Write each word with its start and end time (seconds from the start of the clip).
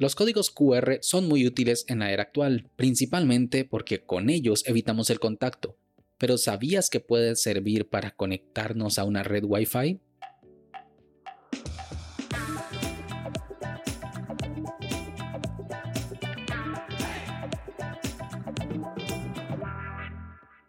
Los 0.00 0.14
códigos 0.14 0.50
QR 0.50 1.00
son 1.02 1.28
muy 1.28 1.46
útiles 1.46 1.84
en 1.86 1.98
la 1.98 2.10
era 2.10 2.22
actual, 2.22 2.70
principalmente 2.76 3.66
porque 3.66 4.02
con 4.02 4.30
ellos 4.30 4.62
evitamos 4.66 5.10
el 5.10 5.20
contacto. 5.20 5.76
Pero 6.16 6.38
¿sabías 6.38 6.88
que 6.88 7.00
puede 7.00 7.36
servir 7.36 7.86
para 7.86 8.12
conectarnos 8.12 8.98
a 8.98 9.04
una 9.04 9.22
red 9.22 9.44
Wi-Fi? 9.44 10.00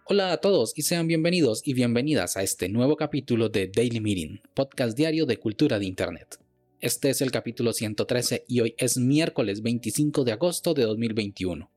Hola 0.07 0.34
a 0.34 0.38
todos 0.41 0.73
y 0.75 0.82
sean 0.82 1.07
bienvenidos 1.07 1.61
y 1.63 1.73
bienvenidas 1.73 2.36
a 2.36 2.43
este 2.43 2.68
nuevo 2.68 2.98
capítulo 2.98 3.48
de 3.48 3.71
Daily 3.73 4.02
Meeting, 4.02 4.41
podcast 4.54 4.98
diario 4.98 5.25
de 5.25 5.38
cultura 5.38 5.79
de 5.79 5.86
Internet. 5.86 6.41
Este 6.82 7.11
es 7.11 7.21
el 7.21 7.29
capítulo 7.29 7.73
113 7.73 8.45
y 8.47 8.61
hoy 8.61 8.73
es 8.79 8.97
miércoles 8.97 9.61
25 9.61 10.23
de 10.23 10.32
agosto 10.32 10.74
de 10.74 10.82
2021. 10.82 11.69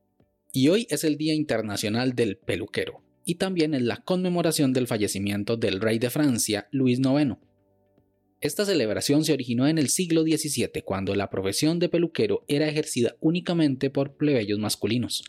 Y 0.51 0.69
hoy 0.69 0.87
es 0.89 1.03
el 1.03 1.15
Día 1.15 1.35
Internacional 1.35 2.15
del 2.15 2.37
Peluquero 2.37 3.03
y 3.23 3.35
también 3.35 3.75
es 3.75 3.83
la 3.83 3.97
conmemoración 3.97 4.73
del 4.73 4.87
fallecimiento 4.87 5.57
del 5.57 5.79
rey 5.79 5.99
de 5.99 6.09
Francia, 6.09 6.67
Luis 6.71 6.97
IX. 6.97 7.35
Esta 8.41 8.65
celebración 8.65 9.23
se 9.23 9.33
originó 9.33 9.67
en 9.67 9.77
el 9.77 9.89
siglo 9.89 10.23
XVII 10.23 10.81
cuando 10.83 11.13
la 11.13 11.29
profesión 11.29 11.77
de 11.77 11.87
peluquero 11.87 12.43
era 12.47 12.67
ejercida 12.67 13.15
únicamente 13.19 13.91
por 13.91 14.17
plebeyos 14.17 14.57
masculinos. 14.57 15.23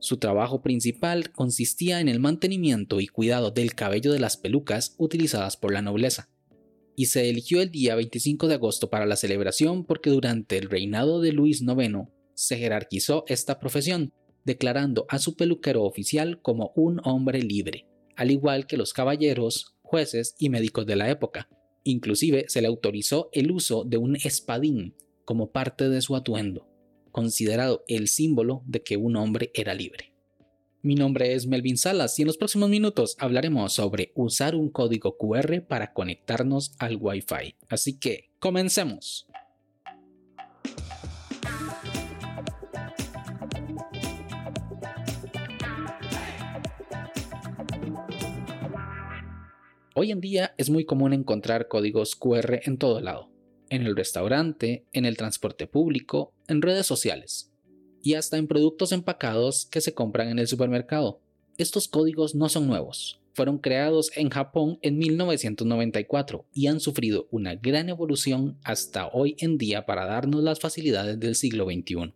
Su 0.00 0.16
trabajo 0.16 0.60
principal 0.60 1.30
consistía 1.30 2.00
en 2.00 2.08
el 2.08 2.18
mantenimiento 2.18 3.00
y 3.00 3.06
cuidado 3.06 3.52
del 3.52 3.76
cabello 3.76 4.12
de 4.12 4.18
las 4.18 4.36
pelucas 4.36 4.96
utilizadas 4.98 5.56
por 5.56 5.72
la 5.72 5.82
nobleza 5.82 6.33
y 6.96 7.06
se 7.06 7.28
eligió 7.28 7.60
el 7.60 7.70
día 7.70 7.94
25 7.94 8.48
de 8.48 8.54
agosto 8.54 8.90
para 8.90 9.06
la 9.06 9.16
celebración 9.16 9.84
porque 9.84 10.10
durante 10.10 10.58
el 10.58 10.70
reinado 10.70 11.20
de 11.20 11.32
Luis 11.32 11.62
IX 11.62 12.08
se 12.34 12.56
jerarquizó 12.56 13.24
esta 13.28 13.58
profesión, 13.58 14.12
declarando 14.44 15.06
a 15.08 15.18
su 15.18 15.36
peluquero 15.36 15.84
oficial 15.84 16.40
como 16.42 16.72
un 16.76 17.00
hombre 17.04 17.42
libre, 17.42 17.86
al 18.16 18.30
igual 18.30 18.66
que 18.66 18.76
los 18.76 18.92
caballeros, 18.92 19.76
jueces 19.82 20.34
y 20.38 20.50
médicos 20.50 20.86
de 20.86 20.96
la 20.96 21.10
época. 21.10 21.48
Inclusive 21.84 22.46
se 22.48 22.60
le 22.60 22.68
autorizó 22.68 23.28
el 23.32 23.50
uso 23.50 23.84
de 23.84 23.96
un 23.96 24.16
espadín 24.16 24.94
como 25.24 25.50
parte 25.50 25.88
de 25.88 26.00
su 26.00 26.16
atuendo, 26.16 26.68
considerado 27.10 27.84
el 27.88 28.08
símbolo 28.08 28.62
de 28.66 28.82
que 28.82 28.96
un 28.96 29.16
hombre 29.16 29.50
era 29.54 29.74
libre. 29.74 30.13
Mi 30.84 30.96
nombre 30.96 31.32
es 31.32 31.46
Melvin 31.46 31.78
Salas 31.78 32.18
y 32.18 32.22
en 32.22 32.26
los 32.26 32.36
próximos 32.36 32.68
minutos 32.68 33.16
hablaremos 33.18 33.72
sobre 33.72 34.12
usar 34.14 34.54
un 34.54 34.68
código 34.68 35.16
QR 35.16 35.62
para 35.62 35.94
conectarnos 35.94 36.74
al 36.78 36.98
Wi-Fi. 37.00 37.56
Así 37.70 37.98
que, 37.98 38.28
comencemos. 38.38 39.26
Hoy 49.94 50.10
en 50.10 50.20
día 50.20 50.54
es 50.58 50.68
muy 50.68 50.84
común 50.84 51.14
encontrar 51.14 51.66
códigos 51.66 52.14
QR 52.14 52.60
en 52.62 52.76
todo 52.76 53.00
lado, 53.00 53.30
en 53.70 53.86
el 53.86 53.96
restaurante, 53.96 54.84
en 54.92 55.06
el 55.06 55.16
transporte 55.16 55.66
público, 55.66 56.34
en 56.46 56.60
redes 56.60 56.84
sociales 56.84 57.53
y 58.04 58.14
hasta 58.14 58.36
en 58.36 58.46
productos 58.46 58.92
empacados 58.92 59.64
que 59.64 59.80
se 59.80 59.94
compran 59.94 60.28
en 60.28 60.38
el 60.38 60.46
supermercado. 60.46 61.20
Estos 61.56 61.88
códigos 61.88 62.34
no 62.34 62.50
son 62.50 62.66
nuevos, 62.66 63.18
fueron 63.32 63.56
creados 63.56 64.10
en 64.14 64.28
Japón 64.28 64.78
en 64.82 64.98
1994 64.98 66.44
y 66.52 66.66
han 66.66 66.80
sufrido 66.80 67.26
una 67.30 67.54
gran 67.54 67.88
evolución 67.88 68.58
hasta 68.62 69.08
hoy 69.08 69.36
en 69.38 69.56
día 69.56 69.86
para 69.86 70.04
darnos 70.04 70.44
las 70.44 70.60
facilidades 70.60 71.18
del 71.18 71.34
siglo 71.34 71.64
XXI. 71.64 72.12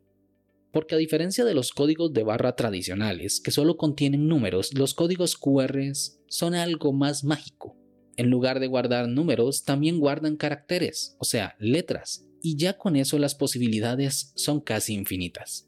Porque 0.72 0.94
a 0.94 0.98
diferencia 0.98 1.46
de 1.46 1.54
los 1.54 1.72
códigos 1.72 2.12
de 2.12 2.22
barra 2.22 2.54
tradicionales, 2.54 3.40
que 3.40 3.50
solo 3.50 3.78
contienen 3.78 4.28
números, 4.28 4.74
los 4.74 4.92
códigos 4.92 5.38
QR 5.38 5.80
son 6.26 6.54
algo 6.54 6.92
más 6.92 7.24
mágico. 7.24 7.76
En 8.18 8.28
lugar 8.28 8.60
de 8.60 8.66
guardar 8.66 9.08
números, 9.08 9.64
también 9.64 10.00
guardan 10.00 10.36
caracteres, 10.36 11.16
o 11.18 11.24
sea, 11.24 11.56
letras, 11.58 12.26
y 12.42 12.56
ya 12.56 12.76
con 12.76 12.96
eso 12.96 13.18
las 13.18 13.34
posibilidades 13.34 14.32
son 14.34 14.60
casi 14.60 14.92
infinitas. 14.92 15.67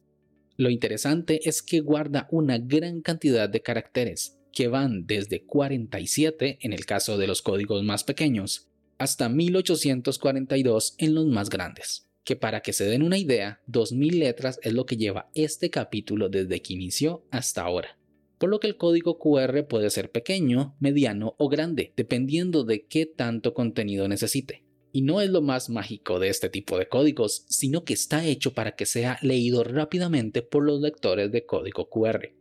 Lo 0.61 0.69
interesante 0.69 1.49
es 1.49 1.63
que 1.63 1.81
guarda 1.81 2.29
una 2.31 2.59
gran 2.59 3.01
cantidad 3.01 3.49
de 3.49 3.63
caracteres, 3.63 4.37
que 4.53 4.69
van 4.69 5.07
desde 5.07 5.43
47 5.47 6.59
en 6.61 6.75
el 6.75 6.85
caso 6.85 7.17
de 7.17 7.27
los 7.27 7.41
códigos 7.41 7.83
más 7.83 8.05
pequeños, 8.05 8.69
hasta 8.99 9.31
1842 9.31 10.97
en 10.99 11.15
los 11.15 11.25
más 11.25 11.49
grandes. 11.49 12.11
Que 12.25 12.37
para 12.37 12.61
que 12.61 12.75
se 12.75 12.85
den 12.85 13.03
una 13.03 13.17
idea, 13.17 13.63
2000 13.69 14.19
letras 14.19 14.61
es 14.63 14.75
lo 14.75 14.85
que 14.85 14.99
lleva 14.99 15.31
este 15.35 15.71
capítulo 15.71 16.29
desde 16.29 16.61
que 16.61 16.75
inició 16.75 17.25
hasta 17.31 17.63
ahora. 17.63 17.97
Por 18.37 18.51
lo 18.51 18.61
que 18.61 18.67
el 18.67 18.77
código 18.77 19.19
QR 19.19 19.67
puede 19.67 19.89
ser 19.89 20.11
pequeño, 20.11 20.77
mediano 20.79 21.37
o 21.39 21.49
grande, 21.49 21.95
dependiendo 21.97 22.65
de 22.65 22.85
qué 22.85 23.07
tanto 23.07 23.55
contenido 23.55 24.09
necesite. 24.09 24.63
Y 24.93 25.03
no 25.03 25.21
es 25.21 25.31
lo 25.31 25.41
más 25.41 25.71
mágico 25.71 26.19
de 26.19 26.29
este 26.29 26.49
tipo 26.49 26.79
de 26.79 26.89
códigos, 26.89 27.45
sino 27.49 27.85
que 27.85 27.93
está 27.93 28.25
hecho 28.25 28.53
para 28.55 28.75
que 28.75 28.87
sea 28.87 29.19
leído 29.23 29.63
rápidamente 29.63 30.43
por 30.43 30.65
los 30.65 30.81
lectores 30.81 31.31
de 31.31 31.47
código 31.47 31.89
QR. 31.89 32.35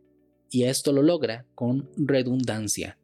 Y 0.50 0.64
esto 0.64 0.92
lo 0.92 1.02
logra 1.02 1.46
con 1.54 1.88
redundancia. 1.96 2.98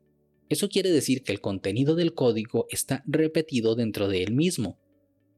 Eso 0.48 0.68
quiere 0.68 0.90
decir 0.90 1.22
que 1.22 1.32
el 1.32 1.40
contenido 1.40 1.94
del 1.94 2.14
código 2.14 2.66
está 2.70 3.04
repetido 3.06 3.74
dentro 3.74 4.08
de 4.08 4.22
él 4.22 4.32
mismo. 4.32 4.78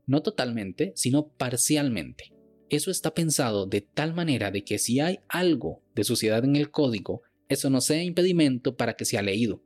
No 0.06 0.22
totalmente, 0.22 0.92
sino 0.96 1.28
parcialmente. 1.28 2.32
Eso 2.70 2.90
está 2.90 3.14
pensado 3.14 3.66
de 3.66 3.80
tal 3.80 4.14
manera 4.14 4.50
de 4.50 4.64
que 4.64 4.78
si 4.78 5.00
hay 5.00 5.20
algo 5.28 5.82
de 5.94 6.04
suciedad 6.04 6.44
en 6.44 6.56
el 6.56 6.70
código, 6.70 7.22
eso 7.48 7.70
no 7.70 7.80
sea 7.80 8.02
impedimento 8.02 8.76
para 8.76 8.94
que 8.94 9.06
sea 9.06 9.22
leído. 9.22 9.62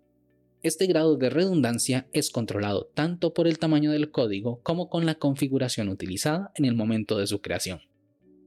Este 0.62 0.86
grado 0.86 1.16
de 1.16 1.28
redundancia 1.28 2.06
es 2.12 2.30
controlado 2.30 2.88
tanto 2.94 3.34
por 3.34 3.48
el 3.48 3.58
tamaño 3.58 3.90
del 3.90 4.12
código 4.12 4.60
como 4.62 4.88
con 4.88 5.06
la 5.06 5.16
configuración 5.16 5.88
utilizada 5.88 6.52
en 6.54 6.66
el 6.66 6.76
momento 6.76 7.18
de 7.18 7.26
su 7.26 7.40
creación. 7.40 7.80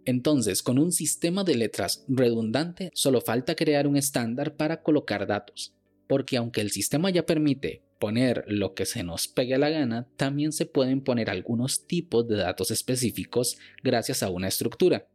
Entonces, 0.06 0.64
con 0.64 0.80
un 0.80 0.94
sistema 0.94 1.44
de 1.44 1.56
letras 1.56 2.06
redundante, 2.08 2.90
solo 2.94 3.20
falta 3.20 3.56
crear 3.56 3.86
un 3.86 3.98
estándar 3.98 4.56
para 4.56 4.82
colocar 4.82 5.28
datos, 5.28 5.74
porque 6.08 6.38
aunque 6.38 6.62
el 6.62 6.72
sistema 6.72 7.10
ya 7.10 7.26
permite 7.26 7.82
poner 8.00 8.46
lo 8.48 8.76
que 8.76 8.86
se 8.86 9.04
nos 9.04 9.28
pegue 9.28 9.56
a 9.56 9.60
la 9.60 9.70
gana, 9.70 10.08
también 10.16 10.54
se 10.54 10.66
pueden 10.66 11.02
poner 11.02 11.30
algunos 11.30 11.86
tipos 11.86 12.26
de 12.30 12.38
datos 12.38 12.72
específicos 12.72 13.58
gracias 13.84 14.24
a 14.24 14.30
una 14.30 14.48
estructura. 14.48 15.10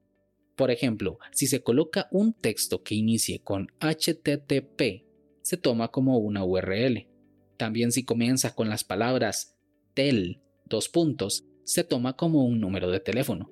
Por 0.55 0.71
ejemplo, 0.71 1.19
si 1.33 1.47
se 1.47 1.63
coloca 1.63 2.09
un 2.11 2.35
texto 2.35 2.83
que 2.83 2.95
inicie 2.95 3.41
con 3.41 3.69
HTTP 3.81 5.09
se 5.43 5.57
toma 5.57 5.89
como 5.89 6.19
una 6.19 6.45
URL. 6.45 7.09
También 7.57 7.93
si 7.93 8.05
comienza 8.05 8.55
con 8.55 8.69
las 8.69 8.85
palabras 8.85 9.57
tel, 9.95 10.41
dos 10.67 10.89
puntos, 10.89 11.45
se 11.65 11.85
toma 11.85 12.17
como 12.17 12.45
un 12.45 12.61
número 12.61 12.91
de 12.91 13.01
teléfono. 13.01 13.51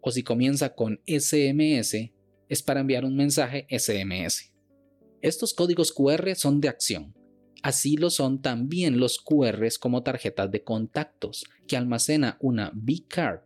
O 0.00 0.10
si 0.10 0.22
comienza 0.22 0.74
con 0.74 1.00
SMS, 1.06 2.12
es 2.48 2.62
para 2.62 2.80
enviar 2.80 3.04
un 3.04 3.16
mensaje 3.16 3.66
SMS. 3.70 4.52
Estos 5.20 5.54
códigos 5.54 5.92
QR 5.92 6.34
son 6.36 6.60
de 6.60 6.68
acción. 6.68 7.14
Así 7.62 7.96
lo 7.96 8.10
son 8.10 8.42
también 8.42 9.00
los 9.00 9.18
QRs 9.18 9.78
como 9.78 10.02
tarjetas 10.02 10.50
de 10.50 10.62
contactos, 10.62 11.44
que 11.66 11.76
almacena 11.76 12.36
una 12.40 12.70
B-Card 12.74 13.40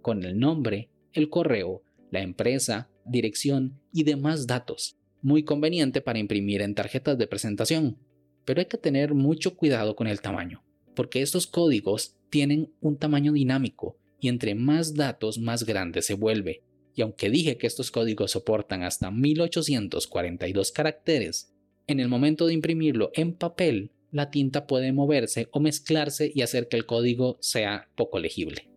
con 0.00 0.24
el 0.24 0.38
nombre, 0.38 0.88
el 1.12 1.28
correo, 1.28 1.82
la 2.10 2.22
empresa, 2.22 2.88
dirección 3.04 3.78
y 3.92 4.04
demás 4.04 4.46
datos 4.46 4.99
muy 5.22 5.42
conveniente 5.42 6.00
para 6.00 6.18
imprimir 6.18 6.62
en 6.62 6.74
tarjetas 6.74 7.18
de 7.18 7.26
presentación, 7.26 7.98
pero 8.44 8.60
hay 8.60 8.66
que 8.66 8.78
tener 8.78 9.14
mucho 9.14 9.56
cuidado 9.56 9.96
con 9.96 10.06
el 10.06 10.20
tamaño, 10.20 10.62
porque 10.94 11.22
estos 11.22 11.46
códigos 11.46 12.16
tienen 12.30 12.72
un 12.80 12.96
tamaño 12.96 13.32
dinámico 13.32 13.96
y 14.20 14.28
entre 14.28 14.54
más 14.54 14.94
datos 14.94 15.38
más 15.38 15.64
grande 15.64 16.02
se 16.02 16.14
vuelve. 16.14 16.62
Y 16.94 17.02
aunque 17.02 17.30
dije 17.30 17.56
que 17.56 17.66
estos 17.66 17.90
códigos 17.90 18.32
soportan 18.32 18.82
hasta 18.82 19.10
1842 19.10 20.72
caracteres, 20.72 21.52
en 21.86 22.00
el 22.00 22.08
momento 22.08 22.46
de 22.46 22.54
imprimirlo 22.54 23.10
en 23.14 23.34
papel, 23.34 23.90
la 24.10 24.30
tinta 24.30 24.66
puede 24.66 24.92
moverse 24.92 25.48
o 25.52 25.60
mezclarse 25.60 26.30
y 26.34 26.42
hacer 26.42 26.68
que 26.68 26.76
el 26.76 26.86
código 26.86 27.38
sea 27.40 27.88
poco 27.96 28.18
legible. 28.18 28.69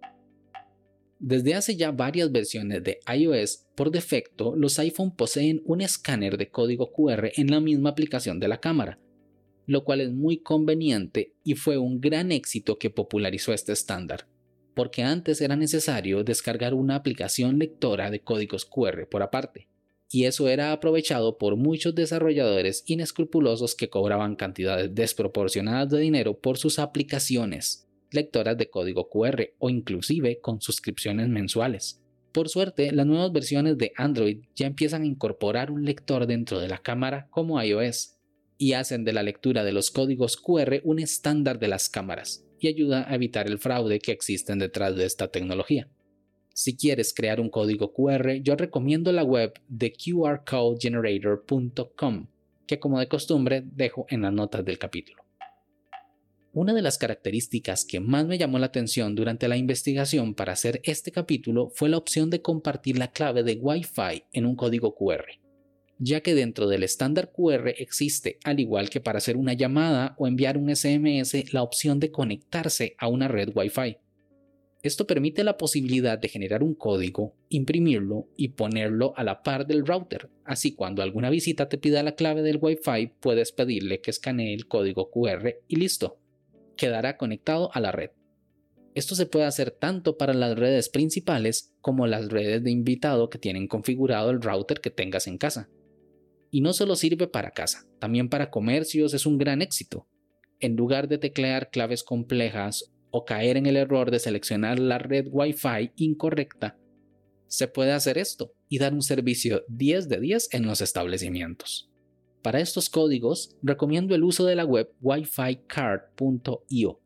Desde 1.25 1.53
hace 1.53 1.77
ya 1.77 1.93
varias 1.93 2.33
versiones 2.33 2.83
de 2.83 2.99
iOS, 3.07 3.67
por 3.75 3.91
defecto, 3.91 4.57
los 4.57 4.77
iPhone 4.79 5.15
poseen 5.15 5.61
un 5.63 5.79
escáner 5.79 6.37
de 6.37 6.49
código 6.49 6.91
QR 6.91 7.31
en 7.37 7.49
la 7.49 7.61
misma 7.61 7.91
aplicación 7.91 8.41
de 8.41 8.49
la 8.49 8.59
cámara, 8.59 8.99
lo 9.65 9.85
cual 9.85 10.01
es 10.01 10.11
muy 10.11 10.39
conveniente 10.39 11.33
y 11.45 11.55
fue 11.55 11.77
un 11.77 12.01
gran 12.01 12.33
éxito 12.33 12.77
que 12.77 12.89
popularizó 12.89 13.53
este 13.53 13.71
estándar, 13.71 14.27
porque 14.73 15.03
antes 15.03 15.39
era 15.39 15.55
necesario 15.55 16.25
descargar 16.25 16.73
una 16.73 16.95
aplicación 16.95 17.57
lectora 17.57 18.11
de 18.11 18.19
códigos 18.19 18.65
QR 18.65 19.07
por 19.07 19.23
aparte, 19.23 19.69
y 20.11 20.25
eso 20.25 20.49
era 20.49 20.73
aprovechado 20.73 21.37
por 21.37 21.55
muchos 21.55 21.95
desarrolladores 21.95 22.83
inescrupulosos 22.85 23.75
que 23.75 23.89
cobraban 23.89 24.35
cantidades 24.35 24.93
desproporcionadas 24.93 25.89
de 25.89 26.01
dinero 26.01 26.37
por 26.37 26.57
sus 26.57 26.79
aplicaciones 26.79 27.87
lectoras 28.13 28.57
de 28.57 28.69
código 28.69 29.09
QR 29.09 29.49
o 29.59 29.69
inclusive 29.69 30.39
con 30.39 30.61
suscripciones 30.61 31.29
mensuales. 31.29 32.01
Por 32.31 32.49
suerte, 32.49 32.91
las 32.91 33.05
nuevas 33.05 33.31
versiones 33.31 33.77
de 33.77 33.93
Android 33.95 34.41
ya 34.55 34.65
empiezan 34.65 35.03
a 35.03 35.05
incorporar 35.05 35.69
un 35.69 35.85
lector 35.85 36.25
dentro 36.25 36.59
de 36.59 36.67
la 36.67 36.79
cámara 36.79 37.27
como 37.29 37.61
iOS 37.61 38.15
y 38.57 38.73
hacen 38.73 39.03
de 39.03 39.13
la 39.13 39.23
lectura 39.23 39.63
de 39.63 39.71
los 39.71 39.91
códigos 39.91 40.37
QR 40.37 40.81
un 40.83 40.99
estándar 40.99 41.59
de 41.59 41.67
las 41.67 41.89
cámaras 41.89 42.45
y 42.59 42.67
ayuda 42.67 43.09
a 43.09 43.15
evitar 43.15 43.47
el 43.47 43.59
fraude 43.59 43.99
que 43.99 44.11
existen 44.11 44.57
detrás 44.57 44.95
de 44.95 45.05
esta 45.05 45.27
tecnología. 45.27 45.87
Si 46.53 46.75
quieres 46.77 47.13
crear 47.13 47.39
un 47.39 47.49
código 47.49 47.93
QR, 47.93 48.41
yo 48.41 48.55
recomiendo 48.55 49.11
la 49.11 49.23
web 49.23 49.53
de 49.67 49.91
qrcodegenerator.com, 49.91 52.27
que 52.65 52.79
como 52.79 52.99
de 52.99 53.07
costumbre 53.07 53.63
dejo 53.65 54.05
en 54.09 54.21
las 54.21 54.33
notas 54.33 54.63
del 54.63 54.77
capítulo. 54.77 55.22
Una 56.55 56.75
de 56.75 56.83
las 56.83 56.99
características 56.99 57.83
que 57.83 57.99
más 57.99 58.27
me 58.27 58.37
llamó 58.37 58.59
la 58.59 58.67
atención 58.67 59.15
durante 59.15 59.47
la 59.47 59.57
investigación 59.57 60.35
para 60.35 60.53
hacer 60.53 60.81
este 60.83 61.11
capítulo 61.11 61.71
fue 61.73 61.89
la 61.89 61.97
opción 61.97 62.29
de 62.29 62.43
compartir 62.43 62.99
la 62.99 63.09
clave 63.09 63.41
de 63.41 63.57
Wi-Fi 63.59 64.25
en 64.31 64.45
un 64.45 64.55
código 64.55 64.93
QR, 64.93 65.25
ya 65.97 66.21
que 66.21 66.35
dentro 66.35 66.67
del 66.67 66.83
estándar 66.83 67.31
QR 67.31 67.69
existe, 67.69 68.37
al 68.43 68.59
igual 68.59 68.91
que 68.91 69.01
para 69.01 69.17
hacer 69.17 69.35
una 69.35 69.53
llamada 69.53 70.13
o 70.19 70.27
enviar 70.27 70.59
un 70.59 70.69
SMS, 70.69 71.51
la 71.51 71.63
opción 71.63 71.99
de 71.99 72.11
conectarse 72.11 72.93
a 72.99 73.07
una 73.07 73.27
red 73.27 73.49
Wi-Fi. 73.55 73.97
Esto 74.83 75.07
permite 75.07 75.43
la 75.43 75.57
posibilidad 75.57 76.19
de 76.19 76.27
generar 76.27 76.61
un 76.61 76.75
código, 76.75 77.33
imprimirlo 77.49 78.27
y 78.37 78.49
ponerlo 78.49 79.13
a 79.15 79.23
la 79.23 79.41
par 79.41 79.65
del 79.65 79.87
router. 79.87 80.29
Así 80.43 80.75
cuando 80.75 81.01
alguna 81.01 81.31
visita 81.31 81.67
te 81.67 81.79
pida 81.79 82.03
la 82.03 82.13
clave 82.13 82.43
del 82.43 82.59
Wi-Fi, 82.61 83.13
puedes 83.19 83.51
pedirle 83.53 84.01
que 84.01 84.11
escanee 84.11 84.53
el 84.53 84.67
código 84.67 85.09
QR 85.09 85.55
y 85.67 85.77
listo 85.77 86.19
quedará 86.75 87.17
conectado 87.17 87.69
a 87.73 87.79
la 87.79 87.91
red. 87.91 88.11
Esto 88.95 89.15
se 89.15 89.25
puede 89.25 89.45
hacer 89.45 89.71
tanto 89.71 90.17
para 90.17 90.33
las 90.33 90.57
redes 90.57 90.89
principales 90.89 91.73
como 91.81 92.05
las 92.05 92.29
redes 92.29 92.63
de 92.63 92.71
invitado 92.71 93.29
que 93.29 93.39
tienen 93.39 93.67
configurado 93.67 94.29
el 94.29 94.41
router 94.41 94.81
que 94.81 94.91
tengas 94.91 95.27
en 95.27 95.37
casa. 95.37 95.69
Y 96.51 96.61
no 96.61 96.73
solo 96.73 96.95
sirve 96.95 97.27
para 97.27 97.51
casa, 97.51 97.87
también 97.99 98.29
para 98.29 98.51
comercios 98.51 99.15
es 99.15 99.25
un 99.25 99.39
gran 99.39 99.61
éxito. 99.63 100.07
En 100.59 100.75
lugar 100.75 101.07
de 101.07 101.17
teclear 101.17 101.71
claves 101.71 102.03
complejas 102.03 102.93
o 103.09 103.25
caer 103.25 103.57
en 103.57 103.65
el 103.65 103.77
error 103.77 104.11
de 104.11 104.19
seleccionar 104.19 104.77
la 104.77 104.99
red 104.99 105.27
Wi-Fi 105.31 105.93
incorrecta, 105.95 106.77
se 107.47 107.67
puede 107.67 107.91
hacer 107.91 108.17
esto 108.17 108.53
y 108.69 108.79
dar 108.79 108.93
un 108.93 109.01
servicio 109.01 109.63
10 109.67 110.09
de 110.09 110.19
10 110.19 110.49
en 110.53 110.65
los 110.65 110.81
establecimientos. 110.81 111.92
Para 112.43 112.59
estos 112.59 112.89
códigos, 112.89 113.55
recomiendo 113.63 114.13
el 114.13 114.23
uso 114.23 114.45
de 114.45 114.55
la 114.55 114.65
web 114.65 114.91
wificard.io, 115.01 116.99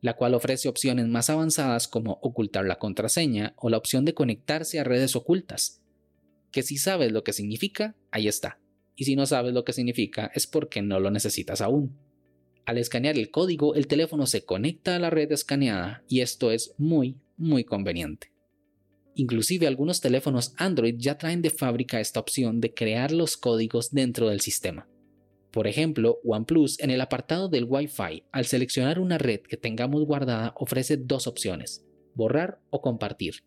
la 0.00 0.14
cual 0.14 0.34
ofrece 0.34 0.68
opciones 0.68 1.08
más 1.08 1.30
avanzadas 1.30 1.88
como 1.88 2.20
ocultar 2.22 2.64
la 2.64 2.78
contraseña 2.78 3.54
o 3.56 3.70
la 3.70 3.76
opción 3.76 4.04
de 4.04 4.14
conectarse 4.14 4.78
a 4.78 4.84
redes 4.84 5.16
ocultas, 5.16 5.82
que 6.52 6.62
si 6.62 6.76
sabes 6.76 7.10
lo 7.10 7.24
que 7.24 7.32
significa, 7.32 7.96
ahí 8.12 8.28
está, 8.28 8.60
y 8.94 9.04
si 9.04 9.16
no 9.16 9.26
sabes 9.26 9.52
lo 9.52 9.64
que 9.64 9.72
significa 9.72 10.30
es 10.32 10.46
porque 10.46 10.80
no 10.80 11.00
lo 11.00 11.10
necesitas 11.10 11.60
aún. 11.60 11.98
Al 12.64 12.78
escanear 12.78 13.18
el 13.18 13.32
código, 13.32 13.74
el 13.74 13.88
teléfono 13.88 14.26
se 14.26 14.44
conecta 14.44 14.94
a 14.94 15.00
la 15.00 15.10
red 15.10 15.32
escaneada 15.32 16.04
y 16.06 16.20
esto 16.20 16.52
es 16.52 16.72
muy, 16.78 17.16
muy 17.36 17.64
conveniente. 17.64 18.33
Inclusive 19.16 19.66
algunos 19.66 20.00
teléfonos 20.00 20.54
Android 20.56 20.96
ya 20.98 21.18
traen 21.18 21.40
de 21.40 21.50
fábrica 21.50 22.00
esta 22.00 22.20
opción 22.20 22.60
de 22.60 22.74
crear 22.74 23.12
los 23.12 23.36
códigos 23.36 23.92
dentro 23.92 24.28
del 24.28 24.40
sistema. 24.40 24.88
Por 25.52 25.68
ejemplo, 25.68 26.18
OnePlus 26.24 26.80
en 26.80 26.90
el 26.90 27.00
apartado 27.00 27.48
del 27.48 27.66
Wi-Fi, 27.68 28.24
al 28.32 28.44
seleccionar 28.44 28.98
una 28.98 29.18
red 29.18 29.40
que 29.42 29.56
tengamos 29.56 30.04
guardada, 30.04 30.52
ofrece 30.56 30.96
dos 30.96 31.28
opciones, 31.28 31.86
borrar 32.14 32.58
o 32.70 32.80
compartir. 32.80 33.44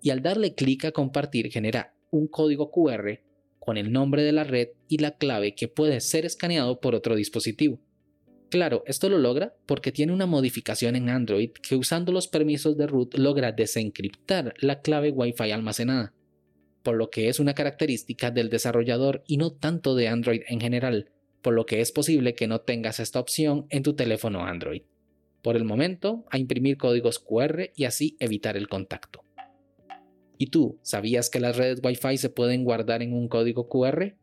Y 0.00 0.10
al 0.10 0.22
darle 0.22 0.54
clic 0.54 0.84
a 0.84 0.92
compartir 0.92 1.50
genera 1.50 1.96
un 2.10 2.28
código 2.28 2.70
QR 2.70 3.18
con 3.58 3.76
el 3.76 3.90
nombre 3.92 4.22
de 4.22 4.32
la 4.32 4.44
red 4.44 4.68
y 4.86 4.98
la 4.98 5.16
clave 5.16 5.54
que 5.56 5.66
puede 5.66 6.00
ser 6.00 6.24
escaneado 6.24 6.80
por 6.80 6.94
otro 6.94 7.16
dispositivo. 7.16 7.80
Claro, 8.52 8.82
esto 8.84 9.08
lo 9.08 9.16
logra 9.16 9.54
porque 9.64 9.92
tiene 9.92 10.12
una 10.12 10.26
modificación 10.26 10.94
en 10.94 11.08
Android 11.08 11.52
que 11.52 11.74
usando 11.74 12.12
los 12.12 12.28
permisos 12.28 12.76
de 12.76 12.86
root 12.86 13.14
logra 13.14 13.50
desencriptar 13.50 14.52
la 14.58 14.82
clave 14.82 15.10
Wi-Fi 15.10 15.52
almacenada, 15.52 16.12
por 16.82 16.96
lo 16.96 17.08
que 17.08 17.30
es 17.30 17.40
una 17.40 17.54
característica 17.54 18.30
del 18.30 18.50
desarrollador 18.50 19.24
y 19.26 19.38
no 19.38 19.52
tanto 19.52 19.94
de 19.94 20.08
Android 20.08 20.42
en 20.48 20.60
general, 20.60 21.08
por 21.40 21.54
lo 21.54 21.64
que 21.64 21.80
es 21.80 21.92
posible 21.92 22.34
que 22.34 22.46
no 22.46 22.60
tengas 22.60 23.00
esta 23.00 23.20
opción 23.20 23.64
en 23.70 23.82
tu 23.82 23.94
teléfono 23.94 24.44
Android. 24.44 24.82
Por 25.40 25.56
el 25.56 25.64
momento, 25.64 26.26
a 26.28 26.36
imprimir 26.36 26.76
códigos 26.76 27.20
QR 27.20 27.70
y 27.74 27.84
así 27.84 28.18
evitar 28.20 28.58
el 28.58 28.68
contacto. 28.68 29.24
¿Y 30.36 30.48
tú, 30.48 30.78
sabías 30.82 31.30
que 31.30 31.40
las 31.40 31.56
redes 31.56 31.80
Wi-Fi 31.82 32.18
se 32.18 32.28
pueden 32.28 32.64
guardar 32.64 33.00
en 33.00 33.14
un 33.14 33.28
código 33.28 33.70
QR? 33.70 34.14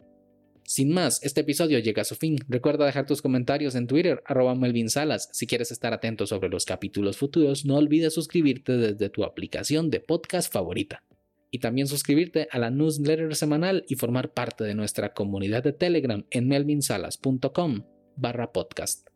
Sin 0.70 0.94
más, 0.94 1.20
este 1.24 1.42
episodio 1.42 1.80
llega 1.80 2.04
a 2.04 2.06
su 2.06 2.14
fin. 2.14 2.38
Recuerda 2.48 2.86
dejar 2.86 3.08
tus 3.08 3.24
comentarios 3.24 3.74
en 3.74 3.88
Twitter, 3.88 4.22
arroba 4.24 4.54
Melvin 4.54 4.92
Salas. 4.92 5.28
Si 5.34 5.48
quieres 5.48 5.72
estar 5.72 5.94
atento 5.94 6.28
sobre 6.28 6.48
los 6.48 6.66
capítulos 6.66 7.18
futuros, 7.18 7.66
no 7.66 7.78
olvides 7.78 8.14
suscribirte 8.14 8.78
desde 8.78 9.10
tu 9.10 9.24
aplicación 9.24 9.90
de 9.90 10.00
podcast 10.00 10.54
favorita. 10.54 11.02
Y 11.50 11.58
también 11.58 11.88
suscribirte 11.88 12.48
a 12.52 12.60
la 12.60 12.70
newsletter 12.70 13.36
semanal 13.36 13.84
y 13.88 13.96
formar 13.96 14.32
parte 14.32 14.64
de 14.64 14.76
nuestra 14.76 15.16
comunidad 15.16 15.64
de 15.64 15.74
Telegram 15.74 16.24
en 16.30 16.48
melvinsalas.com 16.48 17.86
barra 18.16 18.52
podcast. 18.52 19.08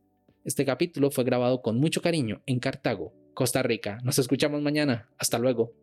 Este 0.44 0.65
capítulo 0.65 1.11
fue 1.11 1.23
grabado 1.23 1.61
con 1.61 1.77
mucho 1.77 2.01
cariño 2.01 2.41
en 2.47 2.57
Cartago, 2.57 3.13
Costa 3.35 3.61
Rica. 3.61 3.99
Nos 4.03 4.17
escuchamos 4.17 4.63
mañana. 4.63 5.07
Hasta 5.19 5.38
luego. 5.38 5.82